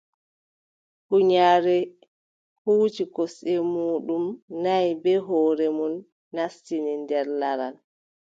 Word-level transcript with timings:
Huunyaare 1.07 1.75
hooci 2.63 3.01
kosɗe 3.15 3.53
muuɗum 3.71 4.25
nay, 4.63 4.87
bee 5.03 5.23
hoore 5.27 5.65
mum 5.77 5.93
naastini 6.33 6.91
nder 7.03 7.25
laral. 7.39 7.75